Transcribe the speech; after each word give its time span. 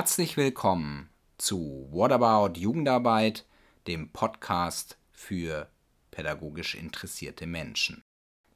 Herzlich 0.00 0.38
willkommen 0.38 1.10
zu 1.36 1.86
What 1.90 2.10
About 2.10 2.58
Jugendarbeit, 2.58 3.44
dem 3.86 4.08
Podcast 4.08 4.96
für 5.12 5.68
pädagogisch 6.10 6.74
interessierte 6.74 7.46
Menschen. 7.46 8.02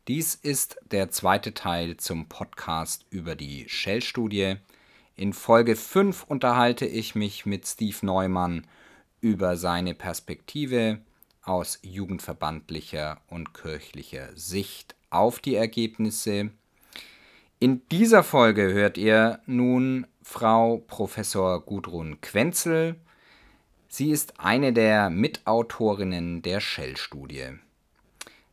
Dies 0.09 0.37
ist 0.37 0.79
der 0.91 1.11
zweite 1.11 1.53
Teil 1.53 1.99
zum 1.99 2.31
Podcast 2.31 3.05
über 3.11 3.35
die 3.35 3.69
Shell-Studie. 3.69 4.57
In 5.17 5.35
Folge 5.35 5.77
5 5.77 6.25
unterhalte 6.25 6.87
ich 6.87 7.15
mich 7.15 7.45
mit 7.45 7.67
Steve 7.67 7.99
Neumann 8.01 8.67
über 9.21 9.59
seine 9.59 9.95
Perspektive 9.95 11.03
aus 11.43 11.79
jugendverbandlicher 11.83 13.21
und 13.29 13.53
kirchlicher 13.53 14.31
Sicht 14.35 14.95
auf 15.11 15.41
die 15.41 15.57
Ergebnisse. 15.57 16.53
In 17.61 17.87
dieser 17.91 18.23
Folge 18.23 18.73
hört 18.73 18.97
ihr 18.97 19.41
nun 19.45 20.07
Frau 20.27 20.79
Professor 20.79 21.61
Gudrun 21.61 22.19
Quenzel. 22.23 22.97
Sie 23.89 24.11
ist 24.11 24.41
eine 24.41 24.73
der 24.73 25.11
Mitautorinnen 25.11 26.41
der 26.41 26.61
Shell-Studie. 26.61 27.51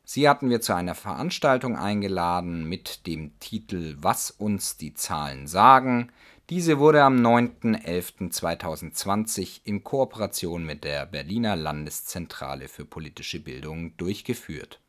Sie 0.04 0.28
hatten 0.28 0.50
wir 0.50 0.60
zu 0.60 0.76
einer 0.76 0.96
Veranstaltung 0.96 1.78
eingeladen 1.78 2.68
mit 2.68 3.08
dem 3.08 3.40
Titel 3.40 3.96
Was 4.00 4.32
uns 4.32 4.76
die 4.76 4.96
Zahlen 4.96 5.48
sagen. 5.48 6.12
Diese 6.50 6.78
wurde 6.78 7.04
am 7.04 7.26
9.11.2020 7.26 9.62
in 9.64 9.86
Kooperation 9.86 10.66
mit 10.66 10.84
der 10.84 11.06
Berliner 11.06 11.56
Landeszentrale 11.56 12.68
für 12.68 12.84
politische 12.84 13.40
Bildung 13.40 13.96
durchgeführt. 13.96 14.82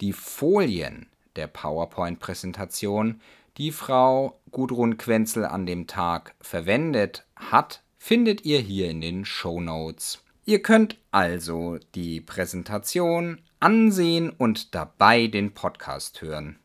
Die 0.00 0.14
Folien 0.14 1.10
der 1.36 1.46
PowerPoint-Präsentation 1.46 3.20
die 3.60 3.72
Frau 3.72 4.40
Gudrun 4.52 4.96
Quenzel 4.96 5.44
an 5.44 5.66
dem 5.66 5.86
Tag 5.86 6.34
verwendet 6.40 7.26
hat, 7.36 7.82
findet 7.98 8.46
ihr 8.46 8.58
hier 8.58 8.88
in 8.88 9.02
den 9.02 9.26
Show 9.26 9.60
Notes. 9.60 10.24
Ihr 10.46 10.62
könnt 10.62 10.98
also 11.10 11.76
die 11.94 12.22
Präsentation 12.22 13.42
ansehen 13.58 14.30
und 14.30 14.74
dabei 14.74 15.26
den 15.26 15.52
Podcast 15.52 16.22
hören 16.22 16.58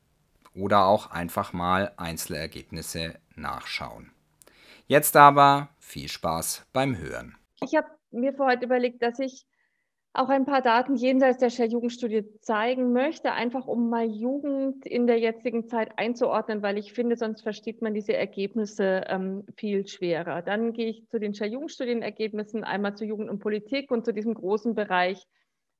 oder 0.56 0.86
auch 0.86 1.12
einfach 1.12 1.52
mal 1.52 1.92
Einzelergebnisse 1.98 3.16
nachschauen. 3.36 4.12
Jetzt 4.88 5.18
aber 5.18 5.72
viel 5.80 6.08
Spaß 6.08 6.66
beim 6.72 6.98
Hören. 6.98 7.36
Ich 7.62 7.76
habe 7.76 7.90
mir 8.12 8.32
für 8.32 8.46
heute 8.46 8.68
überlegt, 8.68 9.02
dass 9.02 9.20
ich 9.20 9.46
auch 10.18 10.30
ein 10.30 10.46
paar 10.46 10.62
Daten 10.62 10.96
jenseits 10.96 11.40
der 11.40 11.50
Share-Jugendstudie 11.50 12.26
zeigen 12.40 12.94
möchte, 12.94 13.34
einfach 13.34 13.68
um 13.68 13.90
mal 13.90 14.06
Jugend 14.06 14.86
in 14.86 15.08
der 15.08 15.20
jetzigen 15.20 15.68
Zeit 15.68 15.98
einzuordnen, 15.98 16.62
weil 16.62 16.78
ich 16.78 16.94
finde, 16.94 17.18
sonst 17.18 17.42
versteht 17.42 17.82
man 17.82 17.94
diese 17.94 18.16
Ergebnisse 18.16 19.04
ähm, 19.08 19.44
viel 19.58 19.88
schwerer. 19.88 20.42
Dann 20.42 20.74
gehe 20.74 20.88
ich 20.88 21.08
zu 21.10 21.20
den 21.20 21.34
Share-Jugendstudienergebnissen, 21.34 22.64
einmal 22.64 22.96
zu 22.96 23.06
Jugend 23.06 23.30
und 23.30 23.40
Politik 23.40 23.92
und 23.92 24.06
zu 24.06 24.14
diesem 24.14 24.34
großen 24.34 24.76
Bereich 24.76 25.26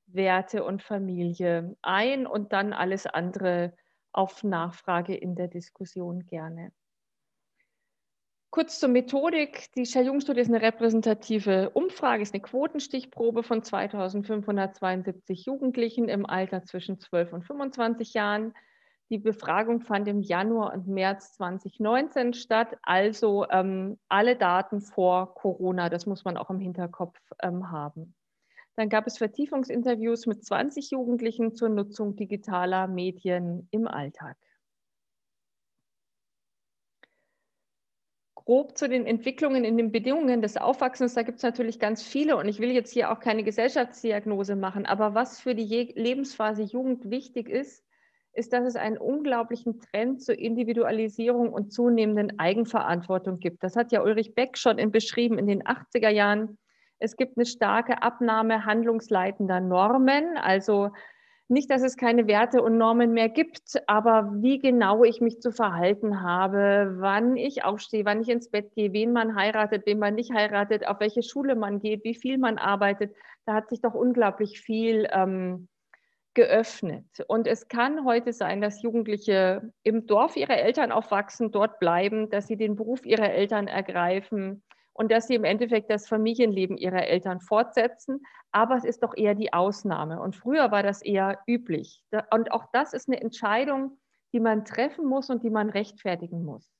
Werte 0.06 0.64
und 0.64 0.82
Familie 0.82 1.76
ein 1.82 2.26
und 2.26 2.52
dann 2.52 2.72
alles 2.72 3.06
andere 3.06 3.72
auf 4.12 4.44
Nachfrage 4.44 5.14
in 5.14 5.34
der 5.34 5.48
Diskussion 5.48 6.26
gerne. 6.26 6.72
Kurz 8.50 8.78
zur 8.78 8.88
Methodik. 8.88 9.72
Die 9.74 9.84
Shell-Jung-Studie 9.84 10.40
ist 10.40 10.48
eine 10.48 10.62
repräsentative 10.62 11.70
Umfrage, 11.70 12.22
ist 12.22 12.32
eine 12.32 12.42
Quotenstichprobe 12.42 13.42
von 13.42 13.62
2572 13.62 15.44
Jugendlichen 15.44 16.08
im 16.08 16.24
Alter 16.24 16.64
zwischen 16.64 16.98
12 16.98 17.32
und 17.32 17.42
25 17.44 18.14
Jahren. 18.14 18.54
Die 19.10 19.18
Befragung 19.18 19.82
fand 19.82 20.08
im 20.08 20.20
Januar 20.20 20.72
und 20.72 20.88
März 20.88 21.34
2019 21.34 22.34
statt, 22.34 22.76
also 22.82 23.46
ähm, 23.50 23.98
alle 24.08 24.36
Daten 24.36 24.80
vor 24.80 25.34
Corona, 25.34 25.88
das 25.90 26.06
muss 26.06 26.24
man 26.24 26.36
auch 26.36 26.50
im 26.50 26.58
Hinterkopf 26.58 27.18
ähm, 27.40 27.70
haben. 27.70 28.14
Dann 28.74 28.88
gab 28.88 29.06
es 29.06 29.18
Vertiefungsinterviews 29.18 30.26
mit 30.26 30.44
20 30.44 30.90
Jugendlichen 30.90 31.54
zur 31.54 31.68
Nutzung 31.68 32.16
digitaler 32.16 32.88
Medien 32.88 33.68
im 33.70 33.86
Alltag. 33.86 34.36
Grob 38.46 38.78
zu 38.78 38.88
den 38.88 39.06
Entwicklungen 39.06 39.64
in 39.64 39.76
den 39.76 39.90
Bedingungen 39.90 40.40
des 40.40 40.56
Aufwachsens, 40.56 41.14
da 41.14 41.22
gibt 41.22 41.38
es 41.38 41.42
natürlich 41.42 41.80
ganz 41.80 42.02
viele 42.02 42.36
und 42.36 42.48
ich 42.48 42.60
will 42.60 42.70
jetzt 42.70 42.92
hier 42.92 43.10
auch 43.10 43.18
keine 43.18 43.42
Gesellschaftsdiagnose 43.42 44.54
machen, 44.54 44.86
aber 44.86 45.14
was 45.14 45.40
für 45.40 45.56
die 45.56 45.92
Lebensphase 45.94 46.62
Jugend 46.62 47.10
wichtig 47.10 47.48
ist, 47.48 47.84
ist, 48.32 48.52
dass 48.52 48.64
es 48.64 48.76
einen 48.76 48.98
unglaublichen 48.98 49.80
Trend 49.80 50.22
zur 50.22 50.38
Individualisierung 50.38 51.52
und 51.52 51.72
zunehmenden 51.72 52.38
Eigenverantwortung 52.38 53.40
gibt. 53.40 53.64
Das 53.64 53.74
hat 53.74 53.90
ja 53.90 54.02
Ulrich 54.02 54.34
Beck 54.34 54.56
schon 54.58 54.78
in 54.78 54.92
beschrieben 54.92 55.38
in 55.38 55.46
den 55.46 55.62
80er 55.64 56.10
Jahren. 56.10 56.58
Es 56.98 57.16
gibt 57.16 57.36
eine 57.36 57.46
starke 57.46 58.02
Abnahme 58.02 58.64
handlungsleitender 58.64 59.60
Normen, 59.60 60.36
also 60.36 60.90
nicht, 61.48 61.70
dass 61.70 61.82
es 61.82 61.96
keine 61.96 62.26
Werte 62.26 62.62
und 62.62 62.76
Normen 62.76 63.12
mehr 63.12 63.28
gibt, 63.28 63.80
aber 63.86 64.30
wie 64.34 64.58
genau 64.58 65.04
ich 65.04 65.20
mich 65.20 65.40
zu 65.40 65.52
verhalten 65.52 66.22
habe, 66.22 66.96
wann 66.98 67.36
ich 67.36 67.64
aufstehe, 67.64 68.04
wann 68.04 68.20
ich 68.20 68.28
ins 68.28 68.50
Bett 68.50 68.72
gehe, 68.74 68.92
wen 68.92 69.12
man 69.12 69.36
heiratet, 69.36 69.86
wen 69.86 69.98
man 69.98 70.14
nicht 70.14 70.32
heiratet, 70.32 70.86
auf 70.86 70.98
welche 71.00 71.22
Schule 71.22 71.54
man 71.54 71.78
geht, 71.78 72.04
wie 72.04 72.14
viel 72.14 72.38
man 72.38 72.58
arbeitet, 72.58 73.14
da 73.44 73.54
hat 73.54 73.68
sich 73.68 73.80
doch 73.80 73.94
unglaublich 73.94 74.60
viel 74.60 75.08
ähm, 75.12 75.68
geöffnet. 76.34 77.06
Und 77.28 77.46
es 77.46 77.68
kann 77.68 78.04
heute 78.04 78.32
sein, 78.32 78.60
dass 78.60 78.82
Jugendliche 78.82 79.72
im 79.84 80.06
Dorf 80.06 80.36
ihrer 80.36 80.58
Eltern 80.58 80.92
aufwachsen, 80.92 81.52
dort 81.52 81.78
bleiben, 81.78 82.28
dass 82.28 82.46
sie 82.46 82.56
den 82.56 82.76
Beruf 82.76 83.06
ihrer 83.06 83.30
Eltern 83.30 83.68
ergreifen, 83.68 84.62
und 84.96 85.12
dass 85.12 85.26
sie 85.26 85.34
im 85.34 85.44
Endeffekt 85.44 85.90
das 85.90 86.08
Familienleben 86.08 86.76
ihrer 86.78 87.06
Eltern 87.06 87.40
fortsetzen. 87.40 88.22
Aber 88.50 88.76
es 88.76 88.84
ist 88.84 89.02
doch 89.02 89.14
eher 89.16 89.34
die 89.34 89.52
Ausnahme. 89.52 90.20
Und 90.20 90.34
früher 90.34 90.70
war 90.70 90.82
das 90.82 91.02
eher 91.02 91.38
üblich. 91.46 92.02
Und 92.30 92.50
auch 92.50 92.64
das 92.72 92.94
ist 92.94 93.08
eine 93.08 93.20
Entscheidung, 93.20 93.98
die 94.32 94.40
man 94.40 94.64
treffen 94.64 95.06
muss 95.06 95.28
und 95.28 95.42
die 95.42 95.50
man 95.50 95.68
rechtfertigen 95.68 96.44
muss. 96.44 96.70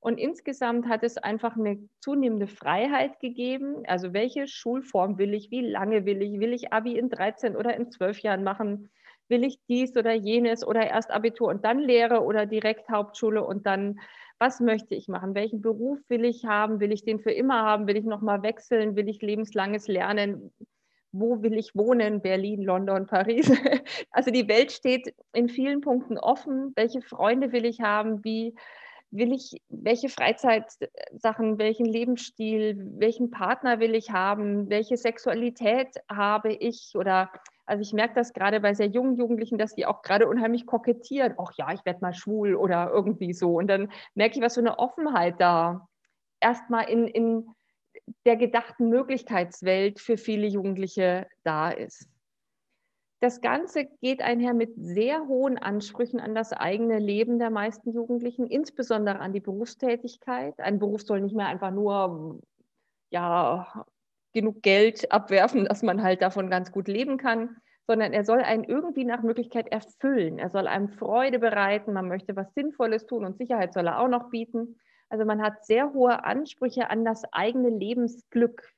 Und 0.00 0.18
insgesamt 0.18 0.88
hat 0.88 1.02
es 1.02 1.16
einfach 1.16 1.56
eine 1.56 1.88
zunehmende 2.00 2.48
Freiheit 2.48 3.20
gegeben. 3.20 3.84
Also 3.86 4.12
welche 4.12 4.48
Schulform 4.48 5.16
will 5.16 5.32
ich, 5.32 5.50
wie 5.50 5.62
lange 5.62 6.04
will 6.04 6.20
ich, 6.22 6.40
will 6.40 6.52
ich 6.52 6.72
Abi 6.72 6.98
in 6.98 7.08
13 7.08 7.56
oder 7.56 7.74
in 7.76 7.90
12 7.90 8.18
Jahren 8.20 8.44
machen, 8.44 8.90
will 9.28 9.44
ich 9.44 9.58
dies 9.68 9.96
oder 9.96 10.12
jenes 10.12 10.66
oder 10.66 10.86
erst 10.86 11.10
Abitur 11.10 11.48
und 11.48 11.64
dann 11.64 11.78
Lehre 11.78 12.22
oder 12.22 12.46
direkt 12.46 12.90
Hauptschule 12.90 13.42
und 13.42 13.64
dann 13.64 13.98
was 14.38 14.60
möchte 14.60 14.94
ich 14.94 15.08
machen, 15.08 15.34
welchen 15.34 15.60
Beruf 15.60 15.98
will 16.08 16.24
ich 16.24 16.44
haben, 16.44 16.80
will 16.80 16.92
ich 16.92 17.04
den 17.04 17.20
für 17.20 17.30
immer 17.30 17.62
haben, 17.62 17.86
will 17.86 17.96
ich 17.96 18.04
nochmal 18.04 18.42
wechseln, 18.42 18.96
will 18.96 19.08
ich 19.08 19.22
lebenslanges 19.22 19.88
Lernen, 19.88 20.52
wo 21.12 21.42
will 21.42 21.54
ich 21.54 21.74
wohnen, 21.74 22.20
Berlin, 22.20 22.62
London, 22.62 23.06
Paris. 23.08 23.50
Also 24.10 24.30
die 24.30 24.48
Welt 24.48 24.72
steht 24.72 25.14
in 25.32 25.48
vielen 25.48 25.80
Punkten 25.80 26.18
offen, 26.18 26.72
welche 26.74 27.02
Freunde 27.02 27.52
will 27.52 27.64
ich 27.64 27.80
haben, 27.80 28.24
wie 28.24 28.54
will 29.10 29.32
ich, 29.32 29.62
welche 29.68 30.08
Freizeitsachen, 30.08 31.58
welchen 31.58 31.86
Lebensstil, 31.86 32.76
welchen 32.98 33.30
Partner 33.30 33.78
will 33.78 33.94
ich 33.94 34.10
haben, 34.10 34.68
welche 34.68 34.96
Sexualität 34.96 35.88
habe 36.10 36.52
ich 36.52 36.92
oder 36.96 37.30
also 37.66 37.80
ich 37.80 37.92
merke 37.92 38.14
das 38.14 38.32
gerade 38.32 38.60
bei 38.60 38.74
sehr 38.74 38.88
jungen 38.88 39.16
Jugendlichen, 39.16 39.58
dass 39.58 39.74
die 39.74 39.86
auch 39.86 40.02
gerade 40.02 40.28
unheimlich 40.28 40.66
kokettieren. 40.66 41.34
Ach 41.38 41.52
ja, 41.56 41.72
ich 41.72 41.84
werde 41.84 42.00
mal 42.00 42.14
schwul 42.14 42.54
oder 42.54 42.90
irgendwie 42.90 43.32
so. 43.32 43.56
Und 43.56 43.68
dann 43.68 43.90
merke 44.14 44.36
ich, 44.36 44.42
was 44.42 44.54
für 44.54 44.60
eine 44.60 44.78
Offenheit 44.78 45.40
da 45.40 45.88
erstmal 46.40 46.88
in, 46.88 47.08
in 47.08 47.48
der 48.26 48.36
gedachten 48.36 48.88
Möglichkeitswelt 48.88 49.98
für 49.98 50.18
viele 50.18 50.46
Jugendliche 50.46 51.26
da 51.42 51.70
ist. 51.70 52.08
Das 53.20 53.40
Ganze 53.40 53.86
geht 54.02 54.20
einher 54.20 54.52
mit 54.52 54.74
sehr 54.76 55.26
hohen 55.26 55.56
Ansprüchen 55.56 56.20
an 56.20 56.34
das 56.34 56.52
eigene 56.52 56.98
Leben 56.98 57.38
der 57.38 57.48
meisten 57.48 57.92
Jugendlichen, 57.92 58.46
insbesondere 58.46 59.20
an 59.20 59.32
die 59.32 59.40
Berufstätigkeit. 59.40 60.60
Ein 60.60 60.78
Beruf 60.78 61.02
soll 61.02 61.22
nicht 61.22 61.34
mehr 61.34 61.46
einfach 61.46 61.70
nur 61.70 62.40
ja, 63.08 63.86
genug 64.34 64.62
Geld 64.62 65.10
abwerfen, 65.12 65.64
dass 65.64 65.82
man 65.82 66.02
halt 66.02 66.20
davon 66.22 66.50
ganz 66.50 66.72
gut 66.72 66.88
leben 66.88 67.16
kann, 67.16 67.56
sondern 67.86 68.12
er 68.12 68.24
soll 68.24 68.40
einen 68.40 68.64
irgendwie 68.64 69.04
nach 69.04 69.22
Möglichkeit 69.22 69.68
erfüllen. 69.68 70.38
Er 70.38 70.50
soll 70.50 70.66
einem 70.66 70.88
Freude 70.88 71.38
bereiten, 71.38 71.92
man 71.92 72.08
möchte 72.08 72.36
was 72.36 72.52
Sinnvolles 72.54 73.06
tun 73.06 73.24
und 73.24 73.38
Sicherheit 73.38 73.72
soll 73.72 73.86
er 73.86 74.00
auch 74.00 74.08
noch 74.08 74.30
bieten. 74.30 74.78
Also 75.08 75.24
man 75.24 75.42
hat 75.42 75.64
sehr 75.64 75.92
hohe 75.92 76.24
Ansprüche 76.24 76.90
an 76.90 77.04
das 77.04 77.22
eigene 77.32 77.70
Lebensglück. 77.70 78.70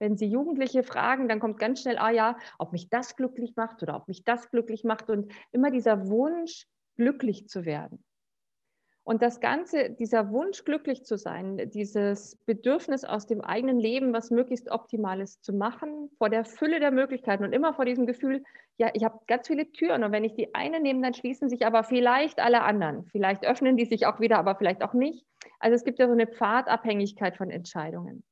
Wenn 0.00 0.16
Sie 0.16 0.26
Jugendliche 0.26 0.82
fragen, 0.82 1.28
dann 1.28 1.40
kommt 1.40 1.58
ganz 1.58 1.82
schnell, 1.82 1.98
ah 1.98 2.10
ja, 2.10 2.36
ob 2.58 2.72
mich 2.72 2.90
das 2.90 3.16
glücklich 3.16 3.54
macht 3.56 3.82
oder 3.82 3.96
ob 3.96 4.08
mich 4.08 4.24
das 4.24 4.50
glücklich 4.50 4.82
macht 4.82 5.08
und 5.08 5.32
immer 5.52 5.70
dieser 5.70 6.08
Wunsch, 6.08 6.66
glücklich 6.96 7.48
zu 7.48 7.64
werden. 7.64 8.04
Und 9.06 9.20
das 9.20 9.40
Ganze, 9.40 9.90
dieser 9.90 10.30
Wunsch, 10.30 10.64
glücklich 10.64 11.04
zu 11.04 11.18
sein, 11.18 11.70
dieses 11.70 12.36
Bedürfnis 12.46 13.04
aus 13.04 13.26
dem 13.26 13.42
eigenen 13.42 13.78
Leben, 13.78 14.14
was 14.14 14.30
möglichst 14.30 14.70
Optimales 14.70 15.42
zu 15.42 15.52
machen, 15.52 16.10
vor 16.16 16.30
der 16.30 16.46
Fülle 16.46 16.80
der 16.80 16.90
Möglichkeiten 16.90 17.44
und 17.44 17.52
immer 17.52 17.74
vor 17.74 17.84
diesem 17.84 18.06
Gefühl, 18.06 18.42
ja, 18.78 18.88
ich 18.94 19.04
habe 19.04 19.20
ganz 19.26 19.46
viele 19.46 19.70
Türen 19.70 20.04
und 20.04 20.12
wenn 20.12 20.24
ich 20.24 20.32
die 20.32 20.54
eine 20.54 20.80
nehme, 20.80 21.02
dann 21.02 21.12
schließen 21.12 21.50
sich 21.50 21.66
aber 21.66 21.84
vielleicht 21.84 22.40
alle 22.40 22.62
anderen. 22.62 23.04
Vielleicht 23.12 23.44
öffnen 23.46 23.76
die 23.76 23.84
sich 23.84 24.06
auch 24.06 24.20
wieder, 24.20 24.38
aber 24.38 24.56
vielleicht 24.56 24.82
auch 24.82 24.94
nicht. 24.94 25.26
Also 25.60 25.74
es 25.74 25.84
gibt 25.84 25.98
ja 25.98 26.06
so 26.06 26.14
eine 26.14 26.26
Pfadabhängigkeit 26.26 27.36
von 27.36 27.50
Entscheidungen. 27.50 28.24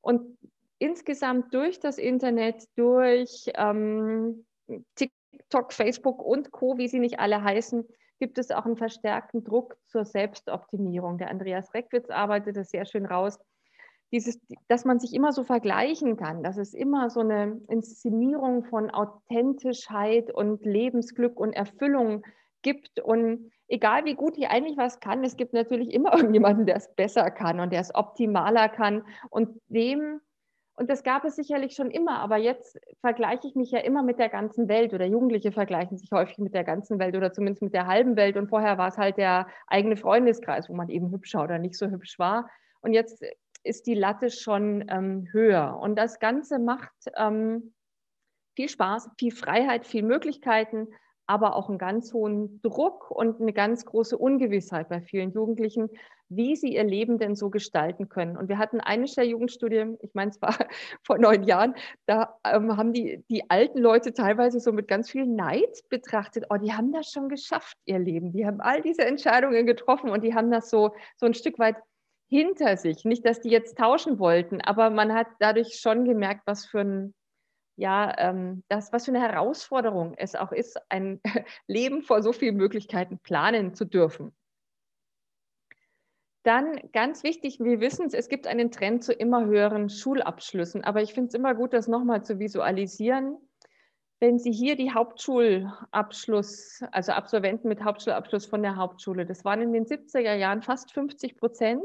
Und 0.00 0.38
insgesamt 0.78 1.52
durch 1.52 1.78
das 1.78 1.98
Internet, 1.98 2.64
durch 2.76 3.50
ähm, 3.54 4.46
TikTok, 4.94 5.74
Facebook 5.74 6.22
und 6.22 6.52
Co., 6.52 6.78
wie 6.78 6.88
sie 6.88 7.00
nicht 7.00 7.20
alle 7.20 7.44
heißen, 7.44 7.86
gibt 8.18 8.38
es 8.38 8.50
auch 8.50 8.64
einen 8.64 8.76
verstärkten 8.76 9.44
Druck 9.44 9.76
zur 9.86 10.04
Selbstoptimierung. 10.04 11.18
Der 11.18 11.30
Andreas 11.30 11.74
Reckwitz 11.74 12.10
arbeitet 12.10 12.56
das 12.56 12.70
sehr 12.70 12.86
schön 12.86 13.06
raus. 13.06 13.38
Dieses, 14.12 14.38
dass 14.68 14.84
man 14.84 15.00
sich 15.00 15.12
immer 15.12 15.32
so 15.32 15.42
vergleichen 15.42 16.16
kann, 16.16 16.42
dass 16.42 16.56
es 16.56 16.72
immer 16.72 17.10
so 17.10 17.20
eine 17.20 17.60
Inszenierung 17.68 18.64
von 18.64 18.90
Authentischheit 18.90 20.32
und 20.32 20.64
Lebensglück 20.64 21.38
und 21.38 21.52
Erfüllung 21.52 22.24
gibt. 22.62 23.00
Und 23.00 23.50
egal 23.66 24.04
wie 24.04 24.14
gut 24.14 24.38
ich 24.38 24.48
eigentlich 24.48 24.76
was 24.76 25.00
kann, 25.00 25.24
es 25.24 25.36
gibt 25.36 25.52
natürlich 25.52 25.92
immer 25.92 26.14
irgendjemanden, 26.16 26.66
der 26.66 26.76
es 26.76 26.94
besser 26.94 27.30
kann 27.30 27.60
und 27.60 27.72
der 27.72 27.80
es 27.80 27.94
optimaler 27.94 28.68
kann. 28.68 29.04
Und 29.30 29.60
dem 29.68 30.20
und 30.76 30.90
das 30.90 31.04
gab 31.04 31.24
es 31.24 31.36
sicherlich 31.36 31.74
schon 31.74 31.90
immer, 31.90 32.18
aber 32.18 32.36
jetzt 32.36 32.80
vergleiche 33.00 33.46
ich 33.46 33.54
mich 33.54 33.70
ja 33.70 33.78
immer 33.78 34.02
mit 34.02 34.18
der 34.18 34.28
ganzen 34.28 34.68
Welt 34.68 34.92
oder 34.92 35.06
Jugendliche 35.06 35.52
vergleichen 35.52 35.98
sich 35.98 36.10
häufig 36.10 36.38
mit 36.38 36.52
der 36.52 36.64
ganzen 36.64 36.98
Welt 36.98 37.14
oder 37.16 37.32
zumindest 37.32 37.62
mit 37.62 37.74
der 37.74 37.86
halben 37.86 38.16
Welt. 38.16 38.36
Und 38.36 38.48
vorher 38.48 38.76
war 38.76 38.88
es 38.88 38.98
halt 38.98 39.16
der 39.16 39.46
eigene 39.68 39.96
Freundeskreis, 39.96 40.68
wo 40.68 40.74
man 40.74 40.88
eben 40.88 41.12
hübscher 41.12 41.44
oder 41.44 41.58
nicht 41.58 41.76
so 41.76 41.86
hübsch 41.86 42.18
war. 42.18 42.50
Und 42.80 42.92
jetzt 42.92 43.24
ist 43.62 43.86
die 43.86 43.94
Latte 43.94 44.30
schon 44.30 44.84
ähm, 44.88 45.28
höher. 45.30 45.78
Und 45.80 45.96
das 45.96 46.18
Ganze 46.18 46.58
macht 46.58 46.92
ähm, 47.16 47.72
viel 48.56 48.68
Spaß, 48.68 49.10
viel 49.16 49.32
Freiheit, 49.32 49.86
viel 49.86 50.02
Möglichkeiten, 50.02 50.88
aber 51.26 51.56
auch 51.56 51.68
einen 51.68 51.78
ganz 51.78 52.12
hohen 52.12 52.60
Druck 52.62 53.10
und 53.10 53.40
eine 53.40 53.52
ganz 53.52 53.84
große 53.84 54.16
Ungewissheit 54.16 54.88
bei 54.88 55.00
vielen 55.00 55.32
Jugendlichen, 55.32 55.88
wie 56.28 56.56
sie 56.56 56.74
ihr 56.74 56.84
Leben 56.84 57.18
denn 57.18 57.34
so 57.34 57.50
gestalten 57.50 58.08
können. 58.08 58.36
Und 58.36 58.48
wir 58.48 58.58
hatten 58.58 58.80
eine 58.80 59.06
der 59.06 59.26
Jugendstudie, 59.26 59.96
ich 60.00 60.14
meine, 60.14 60.30
es 60.30 60.40
war 60.42 60.54
vor 61.02 61.18
neun 61.18 61.44
Jahren, 61.44 61.74
da 62.06 62.38
ähm, 62.44 62.76
haben 62.76 62.92
die, 62.92 63.24
die 63.30 63.48
alten 63.50 63.78
Leute 63.78 64.12
teilweise 64.12 64.60
so 64.60 64.72
mit 64.72 64.88
ganz 64.88 65.10
viel 65.10 65.26
Neid 65.26 65.88
betrachtet, 65.88 66.46
oh, 66.50 66.56
die 66.56 66.72
haben 66.72 66.92
das 66.92 67.10
schon 67.10 67.28
geschafft, 67.28 67.76
ihr 67.84 67.98
Leben. 67.98 68.32
Die 68.32 68.46
haben 68.46 68.60
all 68.60 68.82
diese 68.82 69.04
Entscheidungen 69.04 69.66
getroffen 69.66 70.10
und 70.10 70.24
die 70.24 70.34
haben 70.34 70.50
das 70.50 70.70
so, 70.70 70.94
so 71.16 71.26
ein 71.26 71.34
Stück 71.34 71.58
weit 71.58 71.76
hinter 72.28 72.76
sich. 72.76 73.04
Nicht, 73.04 73.24
dass 73.26 73.40
die 73.40 73.50
jetzt 73.50 73.78
tauschen 73.78 74.18
wollten, 74.18 74.60
aber 74.60 74.90
man 74.90 75.12
hat 75.14 75.28
dadurch 75.40 75.78
schon 75.78 76.04
gemerkt, 76.04 76.42
was 76.46 76.66
für 76.66 76.80
ein 76.80 77.14
ja, 77.76 78.14
ähm, 78.18 78.62
das, 78.68 78.92
was 78.92 79.04
für 79.04 79.10
eine 79.10 79.20
Herausforderung 79.20 80.14
es 80.16 80.34
auch 80.34 80.52
ist, 80.52 80.78
ein 80.88 81.20
Leben 81.66 82.02
vor 82.02 82.22
so 82.22 82.32
vielen 82.32 82.56
Möglichkeiten 82.56 83.18
planen 83.18 83.74
zu 83.74 83.84
dürfen. 83.84 84.32
Dann 86.44 86.78
ganz 86.92 87.24
wichtig, 87.24 87.58
wir 87.58 87.80
wissen 87.80 88.06
es, 88.06 88.12
es 88.12 88.28
gibt 88.28 88.46
einen 88.46 88.70
Trend 88.70 89.02
zu 89.02 89.14
immer 89.14 89.46
höheren 89.46 89.88
Schulabschlüssen, 89.88 90.84
aber 90.84 91.00
ich 91.00 91.14
finde 91.14 91.28
es 91.28 91.34
immer 91.34 91.54
gut, 91.54 91.72
das 91.72 91.88
nochmal 91.88 92.22
zu 92.22 92.38
visualisieren. 92.38 93.38
Wenn 94.20 94.38
Sie 94.38 94.52
hier 94.52 94.76
die 94.76 94.92
Hauptschulabschluss, 94.92 96.82
also 96.92 97.12
Absolventen 97.12 97.68
mit 97.68 97.82
Hauptschulabschluss 97.82 98.46
von 98.46 98.62
der 98.62 98.76
Hauptschule, 98.76 99.24
das 99.24 99.44
waren 99.44 99.62
in 99.62 99.72
den 99.72 99.86
70er 99.86 100.34
Jahren 100.34 100.62
fast 100.62 100.92
50 100.92 101.36
Prozent 101.36 101.82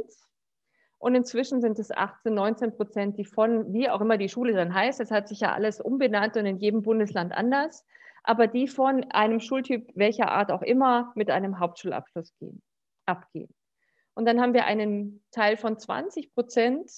und 1.00 1.16
inzwischen 1.16 1.62
sind 1.62 1.80
es 1.80 1.92
18, 1.92 2.34
19 2.34 2.76
Prozent, 2.76 3.18
die 3.18 3.26
von, 3.26 3.74
wie 3.74 3.90
auch 3.90 4.02
immer 4.02 4.18
die 4.18 4.30
Schule 4.30 4.54
dann 4.54 4.74
heißt, 4.74 5.00
es 5.00 5.12
hat 5.12 5.30
sich 5.30 5.40
ja 5.40 5.54
alles 5.54 5.80
umbenannt 5.80 6.36
und 6.36 6.46
in 6.46 6.58
jedem 6.58 6.84
Bundesland 6.84 7.32
anders, 7.34 7.86
aber 8.24 8.48
die 8.48 8.68
von 8.68 9.06
einem 9.12 9.40
Schultyp 9.40 9.90
welcher 9.96 10.30
Art 10.30 10.52
auch 10.52 10.62
immer 10.62 11.14
mit 11.16 11.32
einem 11.32 11.60
Hauptschulabschluss 11.60 12.36
gehen, 12.38 12.62
abgehen. 13.06 13.54
Und 14.14 14.26
dann 14.26 14.42
haben 14.42 14.54
wir 14.54 14.66
einen 14.66 15.24
Teil 15.32 15.56
von 15.56 15.80
20 15.80 16.34
Prozent, 16.34 16.92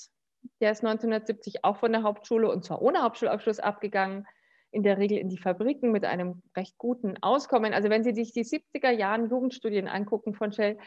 der 0.59 0.71
ist 0.71 0.83
1970 0.83 1.63
auch 1.63 1.77
von 1.77 1.91
der 1.91 2.01
Hauptschule 2.01 2.49
und 2.49 2.65
zwar 2.65 2.81
ohne 2.81 3.03
Hauptschulabschluss 3.03 3.59
abgegangen, 3.59 4.25
in 4.71 4.81
der 4.81 4.97
Regel 4.97 5.19
in 5.19 5.29
die 5.29 5.37
Fabriken 5.37 5.91
mit 5.91 6.05
einem 6.05 6.41
recht 6.55 6.77
guten 6.79 7.21
Auskommen. 7.21 7.73
Also 7.73 7.89
wenn 7.89 8.03
Sie 8.03 8.13
sich 8.13 8.31
die 8.31 8.45
70er 8.45 8.89
Jahren 8.89 9.29
Jugendstudien 9.29 9.87
angucken 9.87 10.33
von 10.33 10.51
Shell, 10.53 10.79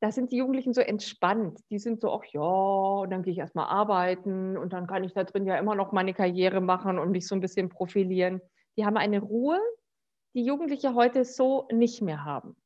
da 0.00 0.12
sind 0.12 0.30
die 0.30 0.36
Jugendlichen 0.36 0.72
so 0.72 0.80
entspannt. 0.80 1.58
Die 1.70 1.78
sind 1.78 2.00
so, 2.00 2.12
ach 2.12 2.24
ja, 2.32 2.40
und 2.40 3.10
dann 3.10 3.22
gehe 3.22 3.32
ich 3.32 3.38
erstmal 3.38 3.66
arbeiten 3.66 4.56
und 4.56 4.72
dann 4.72 4.86
kann 4.86 5.02
ich 5.02 5.12
da 5.12 5.24
drin 5.24 5.46
ja 5.46 5.58
immer 5.58 5.74
noch 5.74 5.92
meine 5.92 6.14
Karriere 6.14 6.60
machen 6.60 6.98
und 6.98 7.10
mich 7.10 7.26
so 7.26 7.34
ein 7.34 7.40
bisschen 7.40 7.68
profilieren. 7.68 8.40
Die 8.76 8.84
haben 8.84 8.96
eine 8.96 9.20
Ruhe, 9.20 9.58
die 10.34 10.44
Jugendliche 10.44 10.94
heute 10.94 11.24
so 11.24 11.66
nicht 11.72 12.00
mehr 12.00 12.24
haben. 12.24 12.56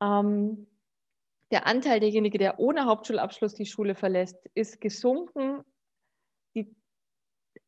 Ähm, 0.00 0.66
der 1.50 1.66
Anteil 1.66 2.00
derjenige, 2.00 2.38
der 2.38 2.58
ohne 2.58 2.86
Hauptschulabschluss 2.86 3.54
die 3.54 3.66
Schule 3.66 3.94
verlässt, 3.94 4.38
ist 4.54 4.80
gesunken. 4.80 5.62
Die 6.54 6.74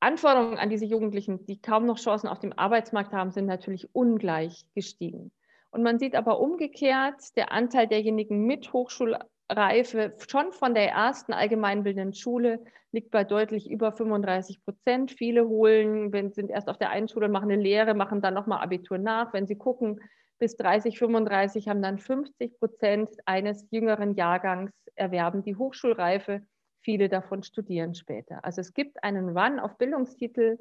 Anforderungen 0.01 0.57
an 0.57 0.71
diese 0.71 0.87
Jugendlichen, 0.87 1.45
die 1.45 1.61
kaum 1.61 1.85
noch 1.85 1.99
Chancen 1.99 2.29
auf 2.29 2.39
dem 2.39 2.55
Arbeitsmarkt 2.55 3.13
haben, 3.13 3.31
sind 3.31 3.45
natürlich 3.45 3.95
ungleich 3.95 4.65
gestiegen. 4.75 5.31
Und 5.75 5.83
man 5.83 5.99
sieht 5.99 6.15
aber 6.15 6.39
umgekehrt, 6.39 7.37
der 7.37 7.51
Anteil 7.51 7.89
derjenigen 7.89 8.47
mit 8.47 8.73
Hochschulreife 8.73 10.15
schon 10.29 10.53
von 10.53 10.73
der 10.73 10.89
ersten 10.89 11.33
allgemeinbildenden 11.33 12.15
Schule 12.15 12.65
liegt 12.93 13.11
bei 13.11 13.25
deutlich 13.25 13.69
über 13.69 13.91
35 13.91 14.65
Prozent. 14.65 15.11
Viele 15.11 15.49
holen, 15.49 16.13
sind 16.33 16.49
erst 16.49 16.69
auf 16.69 16.79
der 16.79 16.91
einen 16.91 17.09
Schule, 17.09 17.29
machen 17.29 17.51
eine 17.51 17.61
Lehre, 17.61 17.95
machen 17.95 18.21
dann 18.21 18.35
nochmal 18.35 18.63
Abitur 18.63 18.99
nach. 18.99 19.33
Wenn 19.33 19.49
sie 19.49 19.57
gucken, 19.57 20.01
bis 20.39 20.57
30, 20.57 20.97
35 20.97 21.67
haben 21.67 21.83
dann 21.83 21.99
50 21.99 22.57
Prozent 22.61 23.11
eines 23.27 23.67
jüngeren 23.73 24.15
Jahrgangs 24.15 24.71
erwerben 24.95 25.43
die 25.43 25.57
Hochschulreife. 25.57 26.43
Viele 26.83 27.09
davon 27.09 27.43
studieren 27.43 27.97
später. 27.97 28.45
Also 28.45 28.61
es 28.61 28.75
gibt 28.75 29.03
einen 29.03 29.37
Run 29.37 29.59
auf 29.59 29.77
Bildungstitel, 29.77 30.57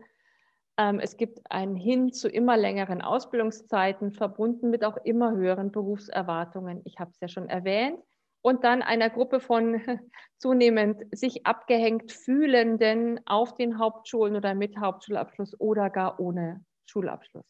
es 0.76 1.18
gibt 1.18 1.40
ein 1.52 1.76
Hin 1.76 2.12
zu 2.12 2.28
immer 2.28 2.58
längeren 2.58 3.02
Ausbildungszeiten, 3.02 4.12
verbunden 4.12 4.70
mit 4.70 4.84
auch 4.84 4.98
immer 4.98 5.32
höheren 5.32 5.72
Berufserwartungen. 5.72 6.82
Ich 6.86 7.00
habe 7.00 7.12
es 7.12 7.20
ja 7.20 7.28
schon 7.28 7.48
erwähnt. 7.48 8.00
Und 8.42 8.66
dann 8.66 8.82
einer 8.82 9.10
Gruppe 9.10 9.40
von 9.40 9.82
zunehmend 10.38 11.04
sich 11.16 11.46
abgehängt 11.46 12.12
fühlenden 12.12 13.22
auf 13.26 13.56
den 13.56 13.80
Hauptschulen 13.80 14.36
oder 14.36 14.54
mit 14.54 14.78
Hauptschulabschluss 14.78 15.60
oder 15.60 15.90
gar 15.90 16.20
ohne 16.20 16.66
Schulabschluss. 16.86 17.46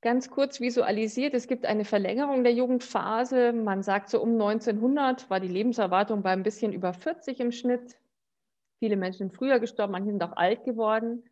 Ganz 0.00 0.30
kurz 0.30 0.60
visualisiert, 0.60 1.34
es 1.34 1.48
gibt 1.48 1.64
eine 1.66 1.84
Verlängerung 1.84 2.44
der 2.44 2.52
Jugendphase. 2.52 3.52
Man 3.52 3.82
sagt 3.82 4.10
so 4.10 4.20
um 4.20 4.32
1900 4.32 5.28
war 5.30 5.40
die 5.40 5.48
Lebenserwartung 5.48 6.22
bei 6.22 6.30
ein 6.30 6.44
bisschen 6.44 6.72
über 6.72 6.92
40 6.92 7.40
im 7.40 7.50
Schnitt. 7.50 7.96
Viele 8.78 8.96
Menschen 8.96 9.18
sind 9.18 9.34
früher 9.34 9.60
gestorben, 9.60 9.92
manche 9.92 10.10
sind 10.10 10.22
auch 10.22 10.36
alt 10.36 10.64
geworden. 10.64 11.24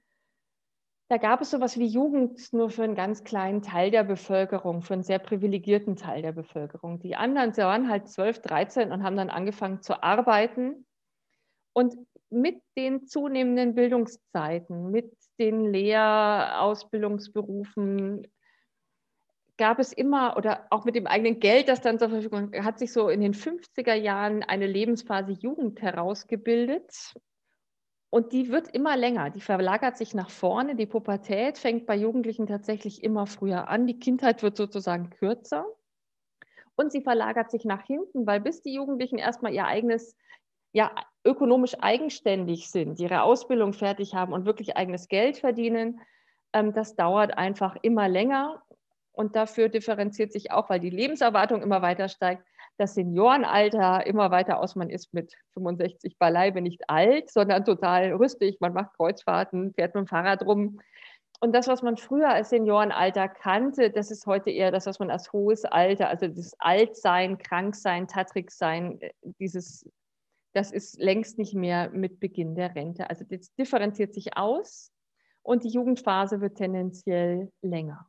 Da 1.09 1.19
gab 1.19 1.41
es 1.41 1.51
sowas 1.51 1.79
wie 1.79 1.87
Jugend 1.87 2.53
nur 2.53 2.69
für 2.69 2.83
einen 2.83 2.97
ganz 2.97 3.23
kleinen 3.23 3.63
Teil 3.63 3.93
der 3.93 4.03
Bevölkerung, 4.03 4.83
für 4.83 4.95
einen 4.95 5.05
sehr 5.05 5.21
privilegierten 5.21 5.95
Teil 5.95 6.23
der 6.23 6.33
Bevölkerung. 6.33 6.99
Die 6.99 7.15
anderen 7.15 7.57
waren 7.57 7.89
halt 7.89 8.09
12, 8.09 8.43
13 8.43 8.91
und 8.91 9.05
haben 9.05 9.17
dann 9.17 9.31
angefangen 9.31 9.83
zu 9.83 10.03
arbeiten. 10.03 10.85
Und 11.73 11.95
mit 12.29 12.61
den 12.77 13.07
zunehmenden 13.07 13.77
Bildungszeiten, 13.77 14.91
mit 14.91 15.13
den 15.39 15.73
Lehrausbildungsberufen 15.73 18.27
gab 19.59 19.79
es 19.79 19.93
immer 19.93 20.37
oder 20.37 20.67
auch 20.71 20.85
mit 20.85 20.97
dem 20.97 21.07
eigenen 21.07 21.41
Geld, 21.41 21.69
das 21.69 21.81
dann 21.81 22.01
zur 22.01 22.11
Verfügung 22.11 22.53
hat 22.65 22.79
sich 22.79 22.93
so 22.93 23.09
in 23.09 23.21
den 23.21 23.35
50er 23.35 23.95
Jahren 23.95 24.43
eine 24.43 24.67
Lebensphase 24.67 25.33
Jugend 25.33 25.81
herausgebildet. 25.81 27.15
Und 28.17 28.33
die 28.33 28.51
wird 28.51 28.69
immer 28.69 28.97
länger, 28.97 29.29
die 29.29 29.43
verlagert 29.43 29.99
sich 29.99 30.15
nach 30.15 30.31
vorne. 30.31 30.75
Die 30.75 30.87
Pubertät 30.87 31.59
fängt 31.59 31.85
bei 31.85 31.95
Jugendlichen 31.95 32.47
tatsächlich 32.47 33.05
immer 33.05 33.27
früher 33.27 33.69
an. 33.69 33.87
Die 33.87 33.99
Kindheit 33.99 34.43
wird 34.43 34.57
sozusagen 34.57 35.11
kürzer. 35.11 35.67
Und 36.77 36.93
sie 36.93 37.03
verlagert 37.03 37.51
sich 37.51 37.67
nach 37.67 37.85
hinten, 37.85 38.27
weil 38.27 38.41
bis 38.41 38.63
die 38.63 38.73
Jugendlichen 38.73 39.19
erstmal 39.19 39.53
ihr 39.53 39.67
eigenes, 39.67 40.17
ja, 40.73 40.95
ökonomisch 41.27 41.79
eigenständig 41.79 42.71
sind, 42.71 42.99
ihre 43.01 43.21
Ausbildung 43.21 43.75
fertig 43.75 44.15
haben 44.15 44.33
und 44.33 44.47
wirklich 44.47 44.79
eigenes 44.79 45.09
Geld 45.09 45.37
verdienen, 45.37 46.01
ähm, 46.55 46.73
das 46.73 46.97
dauert 46.97 47.37
einfach 47.37 47.77
immer 47.83 48.09
länger. 48.09 48.63
Und 49.13 49.37
dafür 49.37 49.69
differenziert 49.69 50.33
sich 50.33 50.53
auch, 50.53 50.71
weil 50.71 50.81
die 50.81 50.89
Lebenserwartung 50.89 51.61
immer 51.61 51.83
weiter 51.83 52.09
steigt, 52.09 52.47
das 52.79 52.95
Seniorenalter 52.95 54.07
immer 54.07 54.31
weiter 54.31 54.61
aus. 54.61 54.77
Man 54.77 54.91
ist 54.91 55.15
mit 55.15 55.35
65 55.55 56.19
beileibe 56.19 56.61
nicht 56.61 56.89
alt, 56.89 57.31
sondern 57.31 57.65
total 57.65 58.13
rüstig. 58.13 58.59
Man 58.61 58.73
macht 58.73 58.95
Kreuzfahrten, 58.97 59.73
fährt 59.75 59.95
mit 59.95 60.05
dem 60.05 60.07
Fahrrad 60.09 60.45
rum. 60.45 60.81
Und 61.41 61.55
das, 61.55 61.69
was 61.69 61.83
man 61.83 61.97
früher 61.97 62.31
als 62.31 62.51
Seniorenalter 62.51 63.29
kannte, 63.29 63.91
das 63.91 64.11
ist 64.11 64.27
heute 64.27 64.51
eher 64.51 64.71
das, 64.71 64.87
was 64.87 64.99
man 64.99 65.11
als 65.11 65.33
hohes 65.33 65.65
Alter, 65.65 66.09
also 66.09 66.29
das 66.29 66.55
Altsein, 66.59 67.37
Kranksein, 67.39 68.09
Tatriksein, 68.09 69.01
äh, 69.01 69.13
dieses, 69.39 69.89
das 70.55 70.73
ist 70.73 70.99
längst 70.99 71.39
nicht 71.39 71.55
mehr 71.55 71.91
mit 71.91 72.21
Beginn 72.21 72.55
der 72.55 72.75
Rente. 72.75 73.11
Also 73.11 73.25
das 73.29 73.55
differenziert 73.55 74.15
sich 74.15 74.37
aus 74.37 74.91
und 75.43 75.65
die 75.65 75.69
Jugendphase 75.69 76.41
wird 76.41 76.57
tendenziell 76.57 77.53
länger. 77.61 78.09